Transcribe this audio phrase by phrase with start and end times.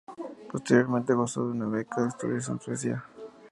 [0.51, 3.05] Posteriormente gozó de una beca de estudios a Suecia.